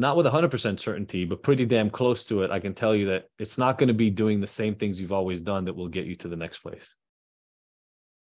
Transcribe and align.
not 0.00 0.16
with 0.16 0.24
100% 0.24 0.80
certainty, 0.80 1.26
but 1.26 1.42
pretty 1.42 1.66
damn 1.66 1.90
close 1.90 2.24
to 2.24 2.42
it, 2.42 2.50
I 2.50 2.58
can 2.58 2.72
tell 2.72 2.96
you 2.96 3.08
that 3.08 3.26
it's 3.38 3.58
not 3.58 3.76
going 3.76 3.88
to 3.88 3.94
be 3.94 4.08
doing 4.08 4.40
the 4.40 4.46
same 4.46 4.74
things 4.74 4.98
you've 4.98 5.12
always 5.12 5.42
done 5.42 5.66
that 5.66 5.76
will 5.76 5.88
get 5.88 6.06
you 6.06 6.16
to 6.16 6.28
the 6.28 6.36
next 6.36 6.60
place. 6.60 6.94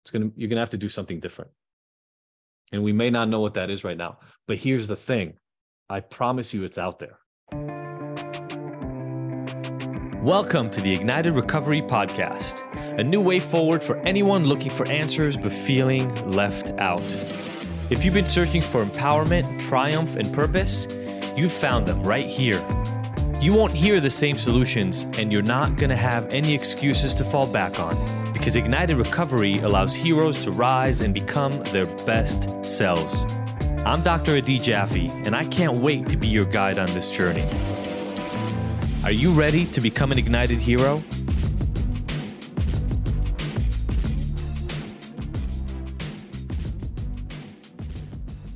It's 0.02 0.10
going 0.10 0.28
to, 0.28 0.34
you're 0.36 0.48
going 0.48 0.56
to 0.56 0.62
have 0.62 0.70
to 0.70 0.76
do 0.76 0.88
something 0.88 1.20
different. 1.20 1.52
And 2.72 2.82
we 2.82 2.92
may 2.92 3.10
not 3.10 3.28
know 3.28 3.38
what 3.38 3.54
that 3.54 3.70
is 3.70 3.84
right 3.84 3.96
now. 3.96 4.18
But 4.48 4.58
here's 4.58 4.88
the 4.88 4.96
thing 4.96 5.34
I 5.88 6.00
promise 6.00 6.52
you 6.52 6.64
it's 6.64 6.78
out 6.78 6.98
there. 6.98 7.16
Welcome 10.20 10.70
to 10.72 10.80
the 10.80 10.96
IGNTD 10.96 11.36
Recovery 11.36 11.80
Podcast, 11.80 12.64
a 12.98 13.04
new 13.04 13.20
way 13.20 13.38
forward 13.38 13.84
for 13.84 13.98
anyone 13.98 14.46
looking 14.46 14.72
for 14.72 14.86
answers 14.88 15.36
but 15.36 15.52
feeling 15.52 16.12
left 16.28 16.70
out. 16.80 17.04
If 17.88 18.04
you've 18.04 18.14
been 18.14 18.26
searching 18.26 18.62
for 18.62 18.84
empowerment, 18.84 19.60
triumph, 19.60 20.16
and 20.16 20.34
purpose, 20.34 20.88
you've 21.38 21.52
found 21.52 21.86
them 21.86 22.02
right 22.02 22.26
here. 22.26 22.58
You 23.40 23.52
won't 23.52 23.72
hear 23.72 24.00
the 24.00 24.10
same 24.10 24.36
solutions, 24.36 25.06
and 25.16 25.30
you're 25.30 25.40
not 25.40 25.76
going 25.76 25.90
to 25.90 25.96
have 25.96 26.26
any 26.34 26.52
excuses 26.52 27.14
to 27.14 27.24
fall 27.24 27.46
back 27.46 27.78
on 27.78 27.94
because 28.32 28.56
IGNTD 28.56 28.98
Recovery 28.98 29.58
allows 29.58 29.94
heroes 29.94 30.42
to 30.42 30.50
rise 30.50 31.00
and 31.00 31.14
become 31.14 31.62
their 31.64 31.86
best 32.04 32.48
selves. 32.64 33.22
I'm 33.86 34.02
Dr. 34.02 34.36
Adi 34.36 34.58
Jaffe, 34.58 35.08
and 35.24 35.36
I 35.36 35.44
can't 35.44 35.76
wait 35.76 36.08
to 36.08 36.16
be 36.16 36.26
your 36.26 36.44
guide 36.44 36.78
on 36.78 36.86
this 36.88 37.08
journey. 37.08 37.46
Are 39.04 39.12
you 39.12 39.30
ready 39.30 39.64
to 39.66 39.80
become 39.80 40.10
an 40.10 40.18
ignited 40.18 40.60
hero? 40.60 41.02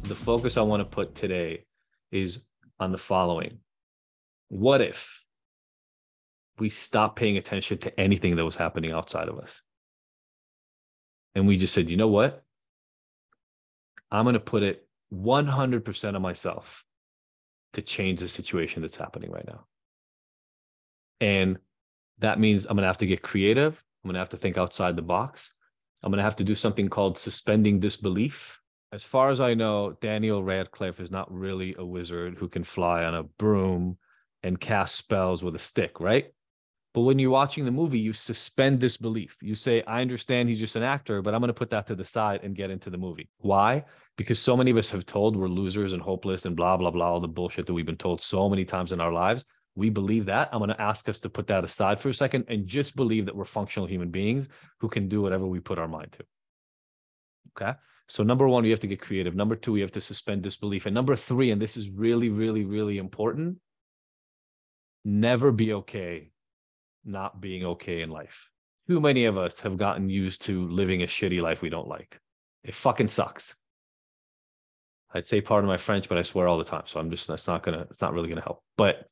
The 0.02 0.16
focus 0.16 0.56
I 0.56 0.62
want 0.62 0.80
to 0.80 0.84
put 0.84 1.14
today 1.14 1.64
is 2.10 2.40
on 2.80 2.92
the 2.92 2.98
following 2.98 3.58
What 4.48 4.80
if 4.80 5.24
we 6.58 6.68
stopped 6.68 7.16
paying 7.16 7.36
attention 7.36 7.78
to 7.78 8.00
anything 8.00 8.36
that 8.36 8.44
was 8.44 8.56
happening 8.56 8.92
outside 8.92 9.28
of 9.28 9.38
us? 9.38 9.62
And 11.34 11.46
we 11.48 11.56
just 11.56 11.74
said, 11.74 11.88
you 11.88 11.96
know 11.96 12.08
what? 12.08 12.44
I'm 14.10 14.24
going 14.24 14.34
to 14.34 14.40
put 14.40 14.62
it 14.62 14.86
100% 15.12 16.16
of 16.16 16.22
myself 16.22 16.84
to 17.72 17.82
change 17.82 18.20
the 18.20 18.28
situation 18.28 18.82
that's 18.82 18.98
happening 18.98 19.30
right 19.30 19.46
now. 19.46 19.64
And 21.20 21.58
that 22.18 22.38
means 22.38 22.64
I'm 22.64 22.76
going 22.76 22.82
to 22.82 22.88
have 22.88 22.98
to 22.98 23.06
get 23.06 23.22
creative. 23.22 23.82
I'm 24.04 24.08
going 24.08 24.14
to 24.14 24.20
have 24.20 24.30
to 24.30 24.36
think 24.36 24.58
outside 24.58 24.96
the 24.96 25.02
box. 25.02 25.52
I'm 26.02 26.10
going 26.10 26.18
to 26.18 26.24
have 26.24 26.36
to 26.36 26.44
do 26.44 26.54
something 26.54 26.88
called 26.88 27.16
suspending 27.16 27.80
disbelief. 27.80 28.58
As 28.92 29.02
far 29.02 29.30
as 29.30 29.40
I 29.40 29.54
know, 29.54 29.96
Daniel 30.02 30.44
Radcliffe 30.44 31.00
is 31.00 31.10
not 31.10 31.32
really 31.32 31.74
a 31.78 31.84
wizard 31.84 32.36
who 32.36 32.46
can 32.46 32.62
fly 32.62 33.04
on 33.04 33.14
a 33.14 33.22
broom 33.22 33.96
and 34.42 34.60
cast 34.60 34.96
spells 34.96 35.42
with 35.42 35.56
a 35.56 35.58
stick, 35.58 35.98
right? 35.98 36.26
But 36.92 37.00
when 37.02 37.18
you're 37.18 37.30
watching 37.30 37.64
the 37.64 37.70
movie, 37.70 37.98
you 37.98 38.12
suspend 38.12 38.80
disbelief. 38.80 39.38
You 39.40 39.54
say, 39.54 39.82
I 39.84 40.02
understand 40.02 40.50
he's 40.50 40.60
just 40.60 40.76
an 40.76 40.82
actor, 40.82 41.22
but 41.22 41.32
I'm 41.32 41.40
going 41.40 41.48
to 41.48 41.54
put 41.54 41.70
that 41.70 41.86
to 41.86 41.94
the 41.94 42.04
side 42.04 42.40
and 42.42 42.54
get 42.54 42.70
into 42.70 42.90
the 42.90 42.98
movie. 42.98 43.30
Why? 43.38 43.86
Because 44.18 44.38
so 44.38 44.58
many 44.58 44.70
of 44.70 44.76
us 44.76 44.90
have 44.90 45.06
told 45.06 45.36
we're 45.36 45.48
losers 45.48 45.94
and 45.94 46.02
hopeless 46.02 46.44
and 46.44 46.54
blah, 46.54 46.76
blah, 46.76 46.90
blah, 46.90 47.12
all 47.12 47.20
the 47.20 47.28
bullshit 47.28 47.64
that 47.64 47.72
we've 47.72 47.86
been 47.86 47.96
told 47.96 48.20
so 48.20 48.46
many 48.46 48.66
times 48.66 48.92
in 48.92 49.00
our 49.00 49.12
lives. 49.12 49.46
We 49.74 49.88
believe 49.88 50.26
that. 50.26 50.50
I'm 50.52 50.58
going 50.58 50.68
to 50.68 50.78
ask 50.82 51.08
us 51.08 51.20
to 51.20 51.30
put 51.30 51.46
that 51.46 51.64
aside 51.64 51.98
for 51.98 52.10
a 52.10 52.14
second 52.14 52.44
and 52.48 52.66
just 52.66 52.94
believe 52.94 53.24
that 53.24 53.34
we're 53.34 53.46
functional 53.46 53.88
human 53.88 54.10
beings 54.10 54.48
who 54.80 54.90
can 54.90 55.08
do 55.08 55.22
whatever 55.22 55.46
we 55.46 55.60
put 55.60 55.78
our 55.78 55.88
mind 55.88 56.12
to. 56.12 56.24
Okay. 57.56 57.78
So, 58.08 58.22
number 58.22 58.46
one, 58.48 58.64
we 58.64 58.70
have 58.70 58.80
to 58.80 58.86
get 58.86 59.00
creative. 59.00 59.34
Number 59.34 59.56
two, 59.56 59.72
we 59.72 59.80
have 59.80 59.92
to 59.92 60.00
suspend 60.00 60.42
disbelief. 60.42 60.86
And 60.86 60.94
number 60.94 61.16
three, 61.16 61.50
and 61.50 61.62
this 61.62 61.76
is 61.76 61.90
really, 61.90 62.28
really, 62.28 62.64
really 62.64 62.98
important 62.98 63.58
never 65.04 65.50
be 65.50 65.72
okay 65.72 66.30
not 67.04 67.40
being 67.40 67.64
okay 67.64 68.02
in 68.02 68.10
life. 68.10 68.48
Too 68.88 69.00
many 69.00 69.24
of 69.24 69.38
us 69.38 69.60
have 69.60 69.76
gotten 69.76 70.08
used 70.08 70.42
to 70.42 70.68
living 70.68 71.02
a 71.02 71.06
shitty 71.06 71.40
life 71.40 71.62
we 71.62 71.68
don't 71.68 71.88
like. 71.88 72.20
It 72.64 72.74
fucking 72.74 73.08
sucks. 73.08 73.56
I'd 75.14 75.26
say 75.26 75.40
part 75.40 75.64
of 75.64 75.68
my 75.68 75.76
French, 75.76 76.08
but 76.08 76.18
I 76.18 76.22
swear 76.22 76.48
all 76.48 76.58
the 76.58 76.64
time. 76.64 76.84
So 76.86 76.98
I'm 77.00 77.10
just, 77.10 77.26
that's 77.26 77.46
not 77.46 77.62
gonna, 77.62 77.86
it's 77.90 78.00
not 78.00 78.12
really 78.12 78.28
gonna 78.28 78.40
help. 78.40 78.62
But 78.76 79.06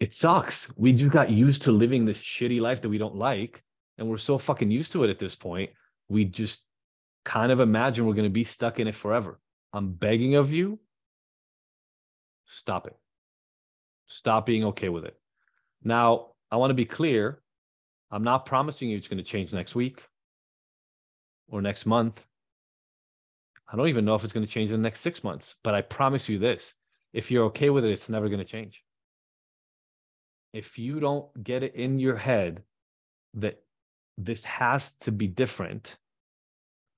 it 0.00 0.14
sucks. 0.14 0.72
We 0.76 0.92
just 0.92 1.12
got 1.12 1.30
used 1.30 1.62
to 1.62 1.72
living 1.72 2.04
this 2.04 2.20
shitty 2.20 2.60
life 2.60 2.80
that 2.82 2.88
we 2.88 2.98
don't 2.98 3.16
like. 3.16 3.62
And 3.98 4.08
we're 4.08 4.18
so 4.18 4.38
fucking 4.38 4.70
used 4.70 4.92
to 4.92 5.04
it 5.04 5.10
at 5.10 5.18
this 5.18 5.34
point. 5.34 5.70
We 6.08 6.24
just 6.24 6.64
kind 7.28 7.52
of 7.52 7.60
imagine 7.60 8.06
we're 8.06 8.14
gonna 8.14 8.30
be 8.30 8.44
stuck 8.44 8.80
in 8.80 8.88
it 8.88 8.94
forever. 8.94 9.38
I'm 9.74 9.92
begging 9.92 10.34
of 10.36 10.52
you, 10.52 10.78
stop 12.46 12.86
it. 12.86 12.96
Stop 14.06 14.46
being 14.46 14.64
okay 14.64 14.88
with 14.88 15.04
it. 15.04 15.14
Now, 15.84 16.28
I 16.50 16.56
want 16.56 16.70
to 16.70 16.74
be 16.74 16.86
clear. 16.86 17.42
I'm 18.10 18.24
not 18.24 18.46
promising 18.46 18.88
you 18.88 18.96
it's 18.96 19.08
going 19.08 19.22
to 19.22 19.30
change 19.30 19.52
next 19.52 19.74
week 19.74 20.02
or 21.48 21.60
next 21.60 21.84
month. 21.84 22.24
I 23.70 23.76
don't 23.76 23.88
even 23.88 24.06
know 24.06 24.14
if 24.14 24.24
it's 24.24 24.32
going 24.32 24.46
to 24.46 24.50
change 24.50 24.72
in 24.72 24.80
the 24.80 24.86
next 24.86 25.00
six 25.00 25.22
months, 25.22 25.56
but 25.62 25.74
I 25.74 25.82
promise 25.82 26.26
you 26.26 26.38
this 26.38 26.72
if 27.12 27.30
you're 27.30 27.44
okay 27.44 27.68
with 27.68 27.84
it, 27.84 27.90
it's 27.90 28.08
never 28.08 28.28
going 28.28 28.40
to 28.40 28.44
change. 28.46 28.82
If 30.54 30.78
you 30.78 31.00
don't 31.00 31.28
get 31.44 31.62
it 31.62 31.74
in 31.74 31.98
your 31.98 32.16
head 32.16 32.62
that 33.34 33.62
this 34.16 34.44
has 34.46 34.92
to 35.00 35.12
be 35.12 35.26
different, 35.26 35.98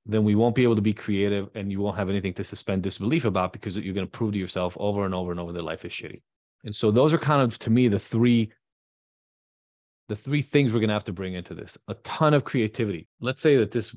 then 0.06 0.24
we 0.24 0.34
won't 0.34 0.54
be 0.54 0.62
able 0.62 0.76
to 0.76 0.82
be 0.82 0.94
creative 0.94 1.48
and 1.54 1.70
you 1.70 1.80
won't 1.80 1.96
have 1.96 2.08
anything 2.08 2.34
to 2.34 2.44
suspend 2.44 2.82
disbelief 2.82 3.24
about 3.24 3.52
because 3.52 3.76
you're 3.78 3.94
going 3.94 4.06
to 4.06 4.10
prove 4.10 4.32
to 4.32 4.38
yourself 4.38 4.76
over 4.80 5.04
and 5.04 5.14
over 5.14 5.30
and 5.30 5.40
over 5.40 5.52
that 5.52 5.62
life 5.62 5.84
is 5.84 5.92
shitty. 5.92 6.22
And 6.64 6.74
so 6.74 6.90
those 6.90 7.12
are 7.12 7.18
kind 7.18 7.42
of 7.42 7.58
to 7.60 7.70
me 7.70 7.88
the 7.88 7.98
three 7.98 8.52
the 10.08 10.16
three 10.16 10.42
things 10.42 10.72
we're 10.72 10.80
going 10.80 10.88
to 10.88 10.94
have 10.94 11.04
to 11.04 11.12
bring 11.12 11.34
into 11.34 11.54
this. 11.54 11.78
A 11.86 11.94
ton 11.94 12.34
of 12.34 12.42
creativity. 12.42 13.06
Let's 13.20 13.40
say 13.40 13.56
that 13.58 13.70
this 13.70 13.96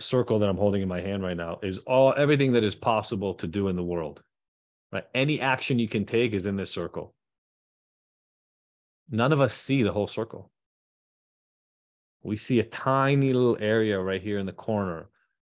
circle 0.00 0.40
that 0.40 0.48
i'm 0.48 0.56
holding 0.56 0.82
in 0.82 0.88
my 0.88 1.00
hand 1.00 1.22
right 1.22 1.36
now 1.36 1.56
is 1.62 1.78
all 1.78 2.12
everything 2.16 2.50
that 2.50 2.64
is 2.64 2.74
possible 2.74 3.32
to 3.32 3.46
do 3.46 3.68
in 3.68 3.76
the 3.76 3.82
world 3.82 4.20
right? 4.94 5.04
Any 5.12 5.40
action 5.40 5.78
you 5.78 5.88
can 5.88 6.06
take 6.06 6.32
is 6.32 6.46
in 6.46 6.56
this 6.56 6.70
circle. 6.70 7.14
None 9.10 9.32
of 9.32 9.42
us 9.42 9.54
see 9.54 9.82
the 9.82 9.92
whole 9.92 10.06
circle. 10.06 10.50
We 12.22 12.38
see 12.38 12.60
a 12.60 12.64
tiny 12.64 13.32
little 13.34 13.58
area 13.60 14.00
right 14.00 14.22
here 14.22 14.38
in 14.38 14.46
the 14.46 14.52
corner 14.52 15.08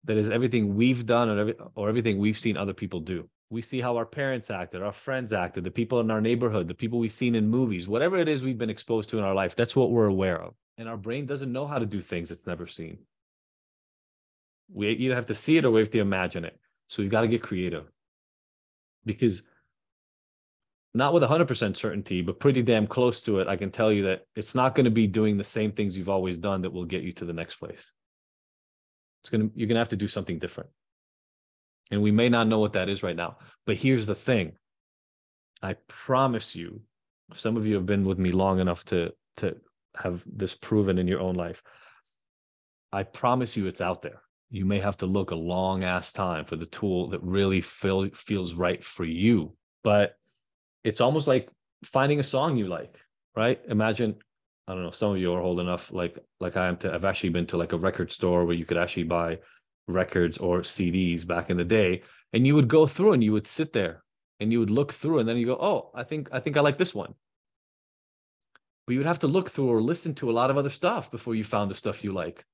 that 0.06 0.18
is 0.18 0.30
everything 0.30 0.76
we've 0.76 1.06
done 1.06 1.30
or, 1.30 1.40
every, 1.40 1.56
or 1.76 1.90
everything 1.90 2.18
we've 2.18 2.38
seen 2.38 2.58
other 2.58 2.74
people 2.74 3.00
do 3.00 3.30
we 3.52 3.62
see 3.62 3.82
how 3.82 3.98
our 3.98 4.06
parents 4.06 4.50
acted, 4.50 4.82
our 4.82 4.94
friends 4.94 5.34
acted, 5.34 5.66
the 5.66 5.72
people 5.72 6.00
in 6.00 6.10
our 6.10 6.22
neighborhood, 6.22 6.70
the 6.70 6.74
people 6.74 7.00
we've 7.00 7.12
seen 7.12 7.36
in 7.36 7.50
movies, 7.50 7.86
whatever 7.86 8.18
it 8.18 8.30
is 8.30 8.42
we've 8.42 8.58
been 8.58 8.70
exposed 8.70 9.10
to 9.10 9.18
in 9.18 9.26
our 9.26 9.36
life, 9.36 9.58
that's 9.58 9.76
what 9.76 9.92
we're 9.92 10.08
aware 10.08 10.42
of. 10.42 10.54
And 10.78 10.88
our 10.88 10.96
brain 10.96 11.26
doesn't 11.26 11.52
know 11.52 11.68
how 11.68 11.78
to 11.78 11.86
do 11.86 12.00
things 12.00 12.32
it's 12.32 12.48
never 12.48 12.66
seen. 12.66 13.00
We 14.74 14.92
either 14.92 15.16
have 15.16 15.26
to 15.28 15.36
see 15.36 15.58
it 15.58 15.66
or 15.66 15.72
we 15.72 15.82
have 15.82 15.92
to 15.92 16.00
imagine 16.00 16.46
it. 16.46 16.58
So 16.88 17.04
we've 17.04 17.12
got 17.12 17.22
to 17.22 17.28
get 17.28 17.44
creative 17.44 17.92
because 19.06 19.44
not 20.94 21.14
with 21.14 21.24
100% 21.24 21.76
certainty, 21.76 22.22
but 22.22 22.40
pretty 22.40 22.64
damn 22.64 22.88
close 22.88 23.22
to 23.24 23.40
it, 23.40 23.50
I 23.50 23.58
can 23.58 23.70
tell 23.70 23.92
you 23.92 24.04
that 24.04 24.22
it's 24.36 24.56
not 24.56 24.76
going 24.76 24.86
to 24.86 24.92
be 24.92 25.08
doing 25.08 25.38
the 25.38 25.44
same 25.44 25.74
things 25.74 25.98
you've 25.98 26.10
always 26.10 26.38
done 26.38 26.62
that 26.62 26.72
will 26.72 26.86
get 26.86 27.04
you 27.04 27.12
to 27.14 27.26
the 27.26 27.34
next 27.34 27.58
place. 27.58 27.92
It's 29.22 29.30
going 29.30 29.50
to, 29.50 29.52
you're 29.56 29.68
to 29.68 29.76
have 29.76 29.90
to 29.90 29.96
do 29.96 30.08
something 30.08 30.40
different. 30.40 30.70
And 31.92 32.02
we 32.02 32.12
may 32.12 32.30
not 32.30 32.48
know 32.48 32.60
what 32.60 32.74
that 32.74 32.90
is 32.90 33.04
right 33.04 33.16
now. 33.16 33.38
But 33.66 33.78
here's 33.78 34.06
the 34.06 34.16
thing 34.16 34.54
I 35.62 35.76
promise 35.88 36.56
you, 36.56 36.82
some 37.36 37.58
of 37.58 37.66
you 37.66 37.76
have 37.76 37.86
been 37.86 38.06
with 38.06 38.18
me 38.18 38.32
long 38.32 38.60
enough 38.60 38.84
to, 38.86 39.14
to 39.38 39.58
have 39.96 40.24
this 40.26 40.56
proven 40.56 40.98
in 40.98 41.08
your 41.08 41.20
own 41.20 41.36
life. 41.36 41.62
I 42.92 43.04
promise 43.04 43.56
you 43.56 43.68
it's 43.68 43.82
out 43.82 44.02
there. 44.02 44.22
You 44.50 44.66
may 44.66 44.80
have 44.80 44.98
to 44.98 45.06
look 45.06 45.32
a 45.32 45.36
long 45.36 45.84
ass 45.84 46.12
time 46.12 46.46
for 46.46 46.56
the 46.56 46.66
tool 46.66 47.10
that 47.10 47.24
really 47.24 47.62
feel, 47.62 48.10
feels 48.14 48.54
right 48.54 48.84
for 48.84 49.06
you. 49.06 49.56
But 49.84 50.16
it's 50.84 51.00
almost 51.02 51.28
like 51.28 51.50
finding 51.86 52.20
a 52.20 52.24
song 52.24 52.58
you 52.58 52.68
like, 52.68 52.98
right? 53.36 53.62
Imagine, 53.70 54.16
I 54.72 54.74
don't 54.74 54.84
know, 54.84 54.92
some 54.92 55.12
of 55.12 55.18
you 55.18 55.34
are 55.34 55.42
old 55.42 55.60
enough, 55.60 55.92
like 55.92 56.18
like 56.40 56.56
I 56.56 56.70
am 56.70 56.78
to 56.78 56.94
I've 56.94 57.04
actually 57.04 57.30
been 57.30 57.46
to 57.48 57.58
like 57.58 57.74
a 57.74 57.78
record 57.78 58.10
store 58.10 58.46
where 58.46 58.56
you 58.56 58.66
could 58.66 58.78
actually 58.78 59.04
buy 59.04 59.40
records 59.90 60.38
or 60.38 60.62
CDs 60.62 61.28
back 61.28 61.50
in 61.50 61.58
the 61.58 61.66
day, 61.66 62.04
and 62.32 62.48
you 62.48 62.56
would 62.56 62.70
go 62.70 62.88
through 62.88 63.12
and 63.12 63.22
you 63.22 63.34
would 63.34 63.48
sit 63.48 63.74
there 63.74 64.02
and 64.40 64.50
you 64.50 64.60
would 64.62 64.70
look 64.70 64.94
through, 64.94 65.20
and 65.20 65.28
then 65.28 65.36
you 65.36 65.46
go, 65.46 65.58
"Oh, 65.60 65.92
I 65.94 66.06
think 66.06 66.30
I 66.32 66.40
think 66.40 66.56
I 66.56 66.62
like 66.62 66.78
this 66.78 66.96
one." 66.96 67.14
But 68.88 68.94
you 68.94 69.00
would 69.00 69.08
have 69.08 69.20
to 69.20 69.28
look 69.28 69.50
through 69.50 69.68
or 69.70 69.82
listen 69.82 70.16
to 70.16 70.32
a 70.32 70.38
lot 70.40 70.50
of 70.50 70.58
other 70.58 70.70
stuff 70.70 71.12
before 71.12 71.36
you 71.36 71.44
found 71.44 71.70
the 71.70 71.76
stuff 71.76 72.02
you 72.06 72.14
like. 72.14 72.46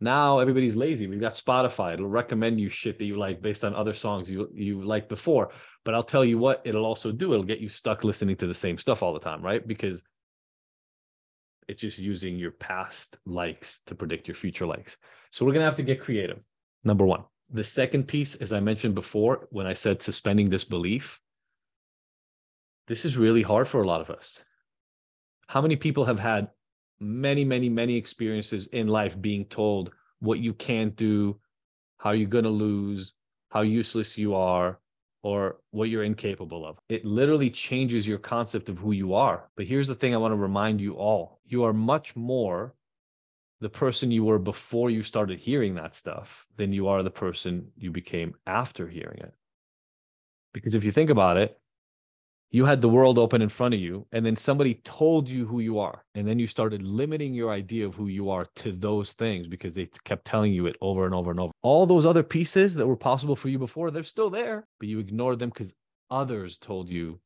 Now 0.00 0.38
everybody's 0.38 0.76
lazy. 0.76 1.08
We've 1.08 1.20
got 1.20 1.34
Spotify. 1.34 1.94
It'll 1.94 2.06
recommend 2.06 2.60
you 2.60 2.68
shit 2.68 2.98
that 2.98 3.04
you 3.04 3.16
like 3.16 3.42
based 3.42 3.64
on 3.64 3.74
other 3.74 3.94
songs 3.94 4.30
you 4.30 4.48
you 4.54 4.84
liked 4.84 5.08
before. 5.08 5.50
But 5.84 5.94
I'll 5.94 6.04
tell 6.04 6.24
you 6.24 6.38
what 6.38 6.62
it'll 6.64 6.86
also 6.86 7.10
do. 7.10 7.32
It'll 7.32 7.44
get 7.44 7.58
you 7.58 7.68
stuck 7.68 8.04
listening 8.04 8.36
to 8.36 8.46
the 8.46 8.54
same 8.54 8.78
stuff 8.78 9.02
all 9.02 9.12
the 9.12 9.18
time, 9.18 9.42
right? 9.42 9.66
Because 9.66 10.04
it's 11.68 11.80
just 11.80 11.98
using 11.98 12.36
your 12.36 12.52
past 12.52 13.18
likes 13.26 13.80
to 13.86 13.94
predict 13.94 14.28
your 14.28 14.34
future 14.34 14.66
likes. 14.66 14.96
So 15.30 15.44
we're 15.44 15.52
going 15.52 15.62
to 15.62 15.66
have 15.66 15.76
to 15.76 15.82
get 15.82 16.00
creative. 16.00 16.40
Number 16.84 17.04
one. 17.04 17.24
The 17.50 17.64
second 17.64 18.04
piece, 18.08 18.34
as 18.36 18.52
I 18.52 18.60
mentioned 18.60 18.94
before, 18.94 19.48
when 19.50 19.66
I 19.66 19.74
said 19.74 20.02
suspending 20.02 20.48
this 20.48 20.64
belief, 20.64 21.20
this 22.88 23.04
is 23.04 23.16
really 23.16 23.42
hard 23.42 23.68
for 23.68 23.82
a 23.82 23.86
lot 23.86 24.00
of 24.00 24.10
us. 24.10 24.44
How 25.46 25.60
many 25.60 25.76
people 25.76 26.04
have 26.04 26.18
had 26.18 26.48
many, 27.00 27.44
many, 27.44 27.68
many 27.68 27.96
experiences 27.96 28.66
in 28.68 28.88
life 28.88 29.20
being 29.20 29.44
told 29.44 29.92
what 30.20 30.38
you 30.38 30.54
can't 30.54 30.96
do, 30.96 31.38
how 31.98 32.12
you're 32.12 32.28
going 32.28 32.44
to 32.44 32.50
lose, 32.50 33.12
how 33.50 33.60
useless 33.60 34.16
you 34.16 34.34
are, 34.34 34.80
or 35.24 35.56
what 35.70 35.88
you're 35.88 36.04
incapable 36.04 36.66
of. 36.66 36.76
It 36.90 37.04
literally 37.04 37.48
changes 37.48 38.06
your 38.06 38.18
concept 38.18 38.68
of 38.68 38.78
who 38.78 38.92
you 38.92 39.14
are. 39.14 39.48
But 39.56 39.66
here's 39.66 39.88
the 39.88 39.94
thing 39.94 40.14
I 40.14 40.18
want 40.18 40.32
to 40.32 40.36
remind 40.36 40.80
you 40.80 40.94
all 40.94 41.40
you 41.46 41.64
are 41.64 41.72
much 41.72 42.14
more 42.14 42.74
the 43.60 43.70
person 43.70 44.10
you 44.10 44.22
were 44.22 44.38
before 44.38 44.90
you 44.90 45.02
started 45.02 45.38
hearing 45.38 45.74
that 45.76 45.94
stuff 45.94 46.46
than 46.56 46.74
you 46.74 46.88
are 46.88 47.02
the 47.02 47.10
person 47.10 47.68
you 47.78 47.90
became 47.90 48.34
after 48.46 48.86
hearing 48.86 49.18
it. 49.20 49.32
Because 50.52 50.74
if 50.74 50.84
you 50.84 50.92
think 50.92 51.08
about 51.08 51.38
it, 51.38 51.58
you 52.50 52.64
had 52.64 52.80
the 52.80 52.88
world 52.88 53.18
open 53.18 53.42
in 53.42 53.48
front 53.48 53.74
of 53.74 53.80
you 53.80 54.06
and 54.12 54.24
then 54.24 54.36
somebody 54.36 54.74
told 54.84 55.28
you 55.28 55.46
who 55.46 55.60
you 55.60 55.78
are 55.78 56.04
and 56.14 56.26
then 56.26 56.38
you 56.38 56.46
started 56.46 56.82
limiting 56.82 57.34
your 57.34 57.50
idea 57.50 57.84
of 57.86 57.94
who 57.94 58.06
you 58.06 58.30
are 58.30 58.46
to 58.56 58.72
those 58.72 59.12
things 59.12 59.48
because 59.48 59.74
they 59.74 59.88
kept 60.04 60.24
telling 60.24 60.52
you 60.52 60.66
it 60.66 60.76
over 60.80 61.04
and 61.04 61.14
over 61.14 61.30
and 61.30 61.40
over. 61.40 61.52
All 61.62 61.86
those 61.86 62.06
other 62.06 62.22
pieces 62.22 62.74
that 62.74 62.86
were 62.86 62.96
possible 62.96 63.34
for 63.34 63.48
you 63.48 63.58
before 63.58 63.90
they're 63.90 64.04
still 64.04 64.30
there 64.30 64.66
but 64.78 64.88
you 64.88 64.98
ignored 64.98 65.38
them 65.38 65.50
because 65.50 65.74
others 66.10 66.58
told 66.58 66.88
you 66.88 67.18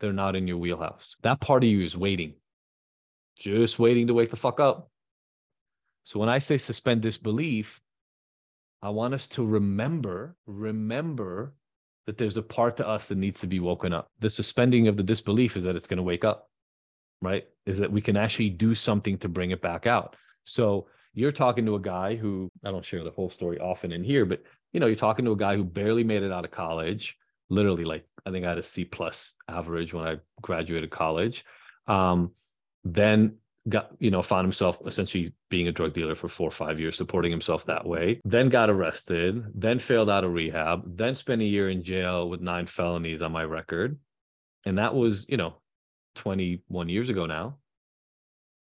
they're 0.00 0.12
not 0.12 0.34
in 0.34 0.48
your 0.48 0.58
wheelhouse. 0.58 1.14
That 1.22 1.40
part 1.40 1.62
of 1.62 1.70
you 1.70 1.84
is 1.84 1.96
waiting 1.96 2.34
just 3.38 3.78
waiting 3.78 4.06
to 4.06 4.14
wake 4.14 4.30
the 4.30 4.36
fuck 4.36 4.60
up. 4.60 4.90
So 6.04 6.18
when 6.18 6.28
i 6.28 6.38
say 6.40 6.58
suspend 6.58 7.02
disbelief 7.02 7.80
i 8.82 8.90
want 8.90 9.14
us 9.14 9.28
to 9.28 9.46
remember 9.46 10.36
remember 10.46 11.54
that 12.06 12.18
there's 12.18 12.36
a 12.36 12.42
part 12.42 12.76
to 12.78 12.88
us 12.88 13.08
that 13.08 13.18
needs 13.18 13.40
to 13.40 13.46
be 13.46 13.60
woken 13.60 13.92
up. 13.92 14.08
The 14.18 14.30
suspending 14.30 14.88
of 14.88 14.96
the 14.96 15.02
disbelief 15.02 15.56
is 15.56 15.62
that 15.64 15.76
it's 15.76 15.86
going 15.86 15.98
to 15.98 16.02
wake 16.02 16.24
up, 16.24 16.48
right? 17.20 17.44
Is 17.66 17.78
that 17.78 17.92
we 17.92 18.00
can 18.00 18.16
actually 18.16 18.50
do 18.50 18.74
something 18.74 19.18
to 19.18 19.28
bring 19.28 19.52
it 19.52 19.62
back 19.62 19.86
out. 19.86 20.16
So 20.44 20.88
you're 21.14 21.32
talking 21.32 21.66
to 21.66 21.76
a 21.76 21.80
guy 21.80 22.16
who 22.16 22.50
I 22.64 22.70
don't 22.70 22.84
share 22.84 23.04
the 23.04 23.10
whole 23.10 23.30
story 23.30 23.58
often 23.58 23.92
in 23.92 24.02
here, 24.02 24.24
but 24.24 24.42
you 24.72 24.80
know, 24.80 24.86
you're 24.86 24.96
talking 24.96 25.24
to 25.26 25.32
a 25.32 25.36
guy 25.36 25.54
who 25.54 25.64
barely 25.64 26.02
made 26.02 26.22
it 26.22 26.32
out 26.32 26.44
of 26.44 26.50
college, 26.50 27.16
literally 27.50 27.84
like 27.84 28.04
I 28.24 28.30
think 28.30 28.44
I 28.44 28.48
had 28.48 28.58
a 28.58 28.62
C 28.62 28.84
plus 28.84 29.34
average 29.48 29.92
when 29.92 30.06
I 30.06 30.16
graduated 30.40 30.90
college. 30.90 31.44
Um, 31.86 32.32
then 32.84 33.36
got 33.68 33.90
you 34.00 34.10
know 34.10 34.22
found 34.22 34.44
himself 34.44 34.80
essentially 34.86 35.32
being 35.48 35.68
a 35.68 35.72
drug 35.72 35.94
dealer 35.94 36.16
for 36.16 36.28
four 36.28 36.48
or 36.48 36.52
five 36.52 36.80
years 36.80 36.96
supporting 36.96 37.30
himself 37.30 37.64
that 37.66 37.86
way 37.86 38.20
then 38.24 38.48
got 38.48 38.68
arrested 38.68 39.44
then 39.54 39.78
failed 39.78 40.10
out 40.10 40.24
of 40.24 40.32
rehab 40.32 40.82
then 40.96 41.14
spent 41.14 41.42
a 41.42 41.44
year 41.44 41.70
in 41.70 41.82
jail 41.82 42.28
with 42.28 42.40
nine 42.40 42.66
felonies 42.66 43.22
on 43.22 43.32
my 43.32 43.44
record. 43.44 43.98
And 44.64 44.78
that 44.78 44.94
was 44.94 45.28
you 45.28 45.36
know 45.36 45.54
21 46.16 46.88
years 46.88 47.08
ago 47.08 47.26
now. 47.26 47.58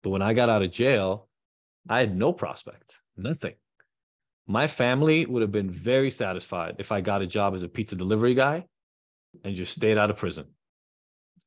But 0.02 0.11
when 0.11 0.23
i 0.23 0.35
got 0.35 0.50
out 0.50 0.62
of 0.62 0.70
jail 0.70 1.29
i 1.88 2.00
had 2.00 2.14
no 2.14 2.32
prospect 2.32 3.00
nothing. 3.17 3.55
My 4.46 4.67
family 4.67 5.26
would 5.26 5.43
have 5.43 5.53
been 5.53 5.70
very 5.70 6.11
satisfied 6.11 6.76
if 6.79 6.93
i 6.93 7.00
got 7.00 7.23
a 7.23 7.26
job 7.26 7.55
as 7.55 7.62
a 7.62 7.69
pizza 7.69 7.96
delivery 7.96 8.35
guy 8.35 8.67
and 9.44 9.55
just 9.55 9.73
stayed 9.73 9.96
out 9.96 10.11
of 10.11 10.17
prison. 10.17 10.46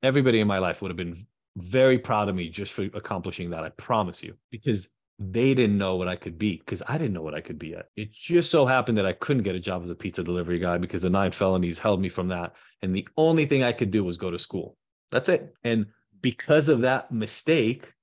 Everybody 0.02 0.40
in 0.40 0.48
my 0.48 0.58
life 0.58 0.82
would 0.82 0.90
have 0.90 0.98
been 0.98 1.28
very 1.56 2.00
proud 2.00 2.30
of 2.30 2.36
me 2.36 2.50
just 2.50 2.74
for 2.74 2.84
accomplishing 2.94 3.52
that. 3.52 3.64
I 3.64 3.70
promise 3.70 4.24
you, 4.24 4.36
because 4.52 4.90
they 5.20 5.54
didn't 5.54 5.78
know 5.78 5.96
what 5.96 6.08
I 6.08 6.16
could 6.16 6.38
be 6.38 6.58
because 6.58 6.82
I 6.88 6.98
didn't 6.98 7.14
know 7.14 7.22
what 7.22 7.36
I 7.36 7.42
could 7.42 7.60
be 7.60 7.70
yet. 7.70 7.86
It 7.96 8.12
just 8.12 8.50
so 8.50 8.66
happened 8.66 8.98
that 8.98 9.06
I 9.06 9.14
couldn't 9.14 9.44
get 9.44 9.56
a 9.56 9.60
job 9.60 9.84
as 9.84 9.90
a 9.90 9.96
pizza 9.96 10.24
delivery 10.24 10.60
guy 10.60 10.78
because 10.78 11.04
the 11.04 11.10
nine 11.10 11.32
felonies 11.32 11.78
held 11.78 12.02
me 12.02 12.10
from 12.10 12.30
that. 12.30 12.54
And 12.82 12.96
the 12.96 13.08
only 13.16 13.46
thing 13.46 13.64
I 13.64 13.72
could 13.72 13.92
do 13.92 14.04
was 14.04 14.18
go 14.18 14.32
to 14.32 14.40
school. 14.40 14.76
That's 15.12 15.30
it. 15.30 15.54
And 15.64 15.88
because 16.22 16.70
of 16.70 16.82
that 16.82 17.12
mistake, 17.12 17.94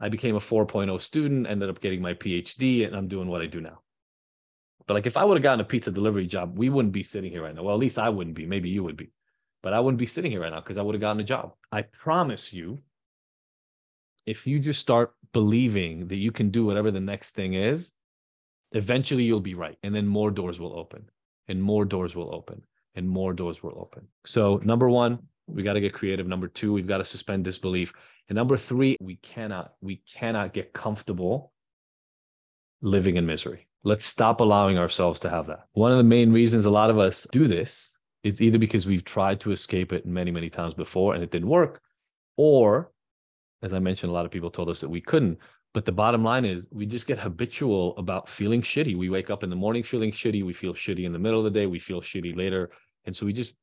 I 0.00 0.08
became 0.10 0.36
a 0.36 0.40
4.0 0.40 1.00
student, 1.00 1.46
ended 1.46 1.70
up 1.70 1.80
getting 1.80 2.02
my 2.02 2.14
PhD, 2.14 2.86
and 2.86 2.94
I'm 2.94 3.08
doing 3.08 3.28
what 3.28 3.40
I 3.40 3.46
do 3.46 3.60
now. 3.60 3.80
But 4.86 4.94
like 4.94 5.06
if 5.06 5.16
I 5.16 5.24
would 5.24 5.38
have 5.38 5.42
gotten 5.42 5.60
a 5.60 5.64
pizza 5.64 5.90
delivery 5.90 6.26
job, 6.26 6.58
we 6.58 6.68
wouldn't 6.68 6.92
be 6.92 7.02
sitting 7.02 7.30
here 7.30 7.42
right 7.42 7.54
now. 7.54 7.62
Well, 7.62 7.74
at 7.74 7.80
least 7.80 7.98
I 7.98 8.10
wouldn't 8.10 8.36
be. 8.36 8.44
Maybe 8.44 8.68
you 8.68 8.84
would 8.84 8.98
be 8.98 9.12
but 9.64 9.72
I 9.72 9.80
wouldn't 9.80 9.98
be 9.98 10.04
sitting 10.06 10.30
here 10.30 10.42
right 10.42 10.52
now 10.52 10.60
because 10.60 10.76
I 10.76 10.82
would 10.82 10.94
have 10.94 11.00
gotten 11.00 11.20
a 11.20 11.24
job. 11.24 11.54
I 11.72 11.82
promise 11.82 12.52
you, 12.52 12.82
if 14.26 14.46
you 14.46 14.58
just 14.58 14.78
start 14.78 15.14
believing 15.32 16.06
that 16.08 16.16
you 16.16 16.30
can 16.30 16.50
do 16.50 16.66
whatever 16.66 16.90
the 16.90 17.00
next 17.00 17.30
thing 17.30 17.54
is, 17.54 17.90
eventually 18.72 19.24
you'll 19.24 19.40
be 19.40 19.54
right. 19.54 19.78
And 19.82 19.94
then 19.94 20.06
more 20.06 20.30
doors 20.30 20.60
will 20.60 20.78
open, 20.78 21.08
and 21.48 21.62
more 21.62 21.86
doors 21.86 22.14
will 22.14 22.32
open, 22.34 22.60
and 22.94 23.08
more 23.08 23.32
doors 23.32 23.62
will 23.62 23.78
open. 23.80 24.06
So, 24.26 24.60
number 24.64 24.90
one, 24.90 25.18
we 25.46 25.62
got 25.62 25.72
to 25.72 25.80
get 25.80 25.94
creative. 25.94 26.26
Number 26.26 26.48
two, 26.48 26.74
we've 26.74 26.86
got 26.86 26.98
to 26.98 27.04
suspend 27.04 27.44
disbelief. 27.44 27.94
And 28.28 28.36
number 28.36 28.58
three, 28.58 28.98
we 29.00 29.16
cannot, 29.16 29.72
we 29.80 29.96
cannot 29.96 30.52
get 30.52 30.74
comfortable 30.74 31.52
living 32.82 33.16
in 33.16 33.24
misery. 33.24 33.66
Let's 33.82 34.04
stop 34.04 34.42
allowing 34.42 34.76
ourselves 34.76 35.20
to 35.20 35.30
have 35.30 35.46
that. 35.46 35.68
One 35.72 35.90
of 35.90 35.96
the 35.96 36.04
main 36.04 36.32
reasons 36.32 36.66
a 36.66 36.70
lot 36.70 36.90
of 36.90 36.98
us 36.98 37.26
do 37.32 37.46
this 37.46 37.93
it's 38.24 38.40
either 38.40 38.58
because 38.58 38.86
we've 38.86 39.04
tried 39.04 39.38
to 39.40 39.52
escape 39.52 39.92
it 39.92 40.06
many, 40.06 40.30
many 40.30 40.50
times 40.50 40.74
before 40.74 41.14
and 41.14 41.22
it 41.22 41.30
didn't 41.30 41.48
work, 41.48 41.80
or 42.36 42.90
as 43.62 43.72
I 43.72 43.78
mentioned, 43.78 44.10
a 44.10 44.14
lot 44.14 44.26
of 44.26 44.32
people 44.32 44.50
told 44.50 44.68
us 44.68 44.80
that 44.80 44.88
we 44.88 45.00
couldn't. 45.00 45.38
But 45.72 45.84
the 45.84 45.92
bottom 45.92 46.22
line 46.22 46.44
is 46.44 46.68
we 46.70 46.86
just 46.86 47.06
get 47.06 47.18
habitual 47.18 47.96
about 47.96 48.28
feeling 48.28 48.62
shitty. 48.62 48.96
We 48.96 49.08
wake 49.08 49.30
up 49.30 49.42
in 49.42 49.50
the 49.50 49.56
morning 49.56 49.82
feeling 49.82 50.10
shitty. 50.10 50.44
We 50.44 50.52
feel 50.52 50.74
shitty 50.74 51.04
in 51.04 51.12
the 51.12 51.18
middle 51.18 51.38
of 51.38 51.44
the 51.44 51.58
day. 51.58 51.66
We 51.66 51.78
feel 51.78 52.00
shitty 52.00 52.36
later. 52.36 52.70
And 53.06 53.16
so 53.16 53.26
we 53.26 53.32
just, 53.32 53.54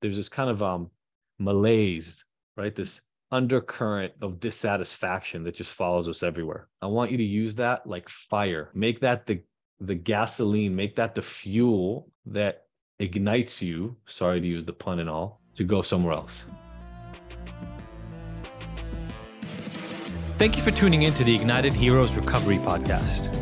there's 0.00 0.16
this 0.16 0.28
kind 0.28 0.50
of 0.50 0.62
um, 0.62 0.90
malaise, 1.38 2.24
right? 2.56 2.74
This 2.74 3.00
undercurrent 3.30 4.14
of 4.22 4.40
dissatisfaction 4.40 5.44
that 5.44 5.54
just 5.54 5.70
follows 5.70 6.08
us 6.08 6.22
everywhere. 6.22 6.68
I 6.82 6.86
want 6.86 7.10
you 7.10 7.16
to 7.18 7.24
use 7.24 7.54
that 7.56 7.86
like 7.86 8.08
fire. 8.08 8.70
Make 8.74 9.00
that 9.00 9.26
the 9.26 9.42
the 9.78 9.94
gasoline, 9.94 10.74
make 10.74 10.96
that 10.96 11.14
the 11.14 11.20
fuel 11.20 12.10
that 12.24 12.65
ignites 12.98 13.62
you, 13.62 13.96
sorry 14.06 14.40
to 14.40 14.46
use 14.46 14.64
the 14.64 14.72
pun 14.72 15.00
and 15.00 15.08
all, 15.08 15.40
to 15.54 15.64
go 15.64 15.82
somewhere 15.82 16.14
else. 16.14 16.44
Thank 20.38 20.56
you 20.56 20.62
for 20.62 20.70
tuning 20.70 21.02
in 21.02 21.14
to 21.14 21.24
the 21.24 21.34
Ignited 21.34 21.72
Heroes 21.72 22.14
Recovery 22.14 22.58
Podcast. 22.58 23.34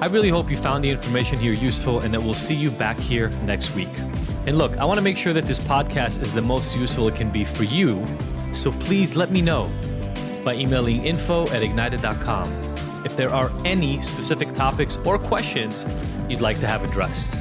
I 0.00 0.06
really 0.06 0.28
hope 0.28 0.50
you 0.50 0.56
found 0.56 0.82
the 0.82 0.90
information 0.90 1.38
here 1.38 1.52
useful 1.52 2.00
and 2.00 2.12
that 2.12 2.20
we'll 2.20 2.34
see 2.34 2.54
you 2.54 2.70
back 2.70 2.98
here 2.98 3.28
next 3.44 3.74
week. 3.76 3.92
And 4.46 4.58
look, 4.58 4.76
I 4.78 4.84
want 4.84 4.98
to 4.98 5.02
make 5.02 5.16
sure 5.16 5.32
that 5.32 5.46
this 5.46 5.60
podcast 5.60 6.20
is 6.20 6.32
the 6.32 6.42
most 6.42 6.76
useful 6.76 7.06
it 7.06 7.14
can 7.14 7.30
be 7.30 7.44
for 7.44 7.62
you, 7.62 8.04
so 8.52 8.72
please 8.72 9.14
let 9.14 9.30
me 9.30 9.40
know 9.40 9.70
by 10.44 10.54
emailing 10.54 11.04
info 11.06 11.42
at 11.44 11.62
igntd.com 11.62 12.52
if 13.04 13.16
there 13.16 13.32
are 13.32 13.50
any 13.64 14.00
specific 14.00 14.52
topics 14.54 14.96
or 15.04 15.18
questions 15.18 15.86
you'd 16.28 16.40
like 16.40 16.58
to 16.58 16.66
have 16.66 16.82
addressed. 16.82 17.36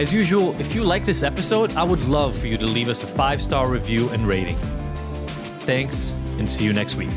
As 0.00 0.14
usual, 0.14 0.58
if 0.58 0.74
you 0.74 0.82
like 0.82 1.04
this 1.04 1.22
episode, 1.22 1.74
I 1.74 1.82
would 1.82 2.00
love 2.08 2.34
for 2.34 2.46
you 2.46 2.56
to 2.56 2.64
leave 2.64 2.88
us 2.88 3.02
a 3.02 3.06
five 3.06 3.42
star 3.42 3.68
review 3.68 4.08
and 4.08 4.26
rating. 4.26 4.56
Thanks, 5.66 6.12
and 6.38 6.50
see 6.50 6.64
you 6.64 6.72
next 6.72 6.94
week. 6.94 7.10